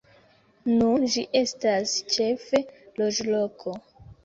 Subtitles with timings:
[0.79, 2.65] Nun ĝi estas ĉefe
[3.03, 3.79] loĝloko.